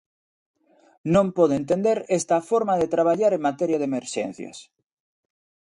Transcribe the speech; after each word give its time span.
Non 1.13 1.27
podo 1.37 1.53
entender 1.61 1.97
esta 2.19 2.37
forma 2.49 2.73
de 2.81 2.91
traballar 2.95 3.31
en 3.33 3.45
materia 3.49 3.79
de 3.79 3.87
emerxencias. 3.91 4.57